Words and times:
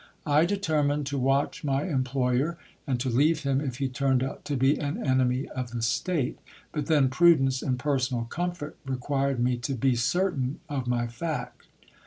I 0.25 0.45
determined 0.47 1.05
to 1.05 1.19
watch 1.19 1.63
my 1.63 1.83
employer, 1.83 2.57
and 2.87 2.99
to 3.01 3.07
leave 3.07 3.43
him 3.43 3.61
if 3.61 3.77
he 3.77 3.87
turned 3.87 4.23
out 4.23 4.43
to 4.45 4.57
be 4.57 4.79
an 4.79 4.97
enemy 5.05 5.47
of 5.49 5.69
the 5.69 5.83
state; 5.83 6.39
but 6.71 6.87
then 6.87 7.07
prurience 7.07 7.61
and 7.61 7.77
personal 7.77 8.23
comfort 8.23 8.75
required 8.83 9.39
me 9.39 9.57
to 9.57 9.75
be 9.75 9.95
certain 9.95 10.59
of 10.67 10.87
my 10.87 11.05
fact. 11.05 11.67